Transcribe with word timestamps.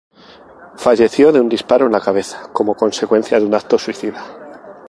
Falleció 0.77 1.31
de 1.31 1.39
un 1.39 1.47
disparo 1.47 1.85
en 1.85 1.91
la 1.91 1.99
cabeza, 2.01 2.49
como 2.51 2.73
consecuencia 2.73 3.39
de 3.39 3.45
un 3.45 3.53
acto 3.53 3.77
suicida. 3.77 4.25